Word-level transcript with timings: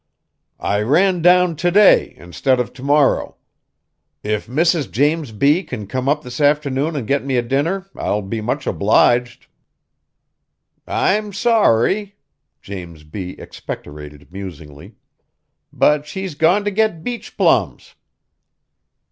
"I 0.59 0.81
ran 0.81 1.21
down 1.21 1.55
to 1.57 1.69
day, 1.69 2.15
instead 2.17 2.59
of 2.59 2.73
to 2.73 2.81
morrow. 2.81 3.35
If 4.23 4.47
Mrs. 4.47 4.89
James 4.89 5.31
B. 5.31 5.61
can 5.63 5.85
come 5.85 6.09
up 6.09 6.23
this 6.23 6.41
afternoon 6.41 6.95
and 6.95 7.05
get 7.07 7.23
me 7.23 7.37
a 7.37 7.43
dinner, 7.43 7.85
I'll 7.95 8.23
be 8.23 8.41
much 8.41 8.65
obliged." 8.65 9.45
"I'm 10.87 11.31
sorry," 11.33 12.15
James 12.63 13.03
B. 13.03 13.35
expectorated 13.37 14.31
musingly, 14.33 14.95
"but 15.71 16.07
she's 16.07 16.33
gone 16.33 16.65
t' 16.65 16.71
get 16.71 17.03
beach 17.03 17.37
plums." 17.37 17.93